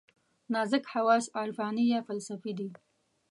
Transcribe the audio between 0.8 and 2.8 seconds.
حواس عرفاني یا فلسفي دي.